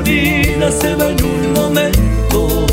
vida 0.00 0.70
se 0.70 0.94
va 0.94 1.10
en 1.10 1.24
un 1.24 1.52
momento. 1.52 2.66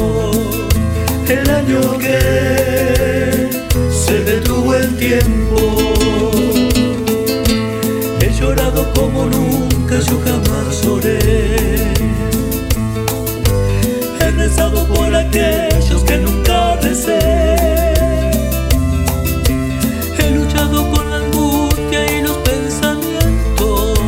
El 1.27 1.49
año 1.49 1.97
que 1.97 3.49
se 3.91 4.23
detuvo 4.23 4.75
el 4.75 4.95
tiempo. 4.97 5.57
He 8.19 8.31
llorado 8.39 8.91
como 8.93 9.25
nunca, 9.25 9.99
yo 9.99 10.19
jamás 10.25 10.83
lloré. 10.83 11.19
He 14.19 14.31
rezado 14.31 14.85
por 14.87 15.15
aquellos 15.15 16.03
que 16.03 16.17
nunca 16.17 16.75
recé. 16.81 17.19
He 20.17 20.31
luchado 20.31 20.89
con 20.91 21.09
la 21.09 21.17
angustia 21.17 21.99
y 22.17 22.21
los 22.21 22.37
pensamientos. 22.37 23.99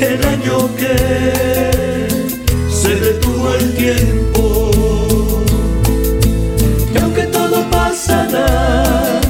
El 0.00 0.24
año 0.24 0.74
que 0.76 1.79
detuvo 3.40 3.54
el 3.54 3.74
tiempo. 3.74 4.70
Y 6.94 6.98
aunque 6.98 7.22
todo 7.24 7.68
pasará, 7.70 9.20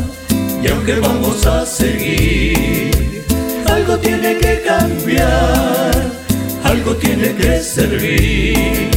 y 0.63 0.69
aunque 0.69 0.95
vamos 0.97 1.47
a 1.47 1.65
seguir, 1.67 3.25
algo 3.67 3.99
tiene 3.99 4.37
que 4.39 4.63
cambiar, 4.67 6.13
algo 6.65 6.95
tiene 6.97 7.35
que 7.35 7.61
servir. 7.61 8.91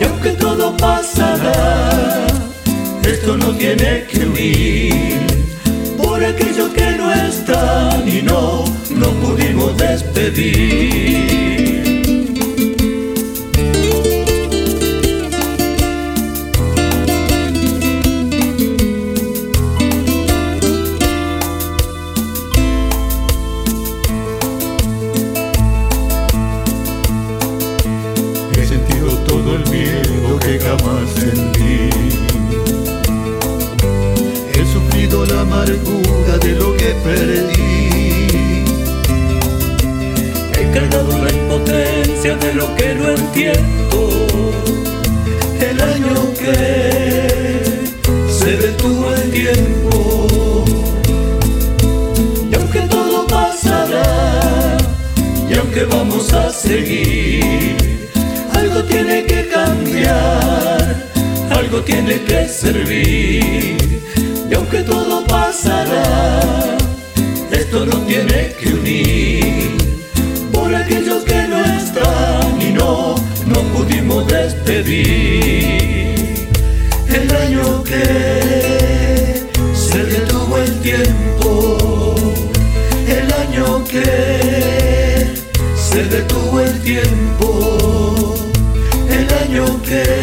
Y 0.00 0.04
aunque 0.04 0.30
todo 0.30 0.76
pasará, 0.76 2.26
esto 3.02 3.36
no 3.36 3.52
tiene 3.56 4.04
que 4.04 4.26
huir 4.26 5.26
por 5.96 6.24
aquellos 6.24 6.70
que 6.70 6.90
no 6.92 7.12
están 7.12 8.06
y 8.06 8.22
no, 8.22 8.64
no 8.90 9.10
pudimos 9.20 9.76
despedir. 9.76 11.25
De 35.66 36.52
lo 36.52 36.76
que 36.76 36.94
perdí. 37.02 37.88
He 40.54 40.70
cargado 40.72 41.24
la 41.24 41.32
impotencia 41.32 42.36
de 42.36 42.54
lo 42.54 42.76
que 42.76 42.94
no 42.94 43.10
entiendo. 43.10 44.10
El 45.60 45.80
año 45.80 46.32
que 46.38 47.84
se 48.30 48.56
detuvo 48.56 49.12
el 49.12 49.30
tiempo. 49.32 50.64
Y 52.48 52.54
aunque 52.54 52.80
todo 52.82 53.26
pasará, 53.26 54.76
y 55.50 55.54
aunque 55.54 55.84
vamos 55.84 56.32
a 56.32 56.52
seguir, 56.52 58.08
algo 58.52 58.84
tiene 58.84 59.24
que 59.24 59.48
cambiar, 59.48 61.08
algo 61.50 61.80
tiene 61.80 62.22
que 62.22 62.46
servir. 62.46 63.85
Y 64.50 64.54
aunque 64.54 64.82
todo 64.82 65.24
pasará, 65.26 66.76
esto 67.50 67.84
no 67.86 67.96
tiene 68.02 68.54
que 68.60 68.68
unir 68.74 69.76
por 70.52 70.74
aquellos 70.74 71.24
que 71.24 71.48
no 71.48 71.64
están 71.64 72.62
y 72.62 72.72
no, 72.72 73.14
no 73.46 73.60
pudimos 73.74 74.26
despedir. 74.28 75.06
El 77.08 77.36
año 77.36 77.82
que 77.82 79.46
se 79.74 80.04
detuvo 80.04 80.58
el 80.58 80.80
tiempo, 80.80 82.14
el 83.08 83.32
año 83.32 83.84
que 83.84 85.26
se 85.74 86.04
detuvo 86.04 86.60
el 86.60 86.80
tiempo, 86.82 88.34
el 89.10 89.26
año 89.44 89.82
que 89.82 90.15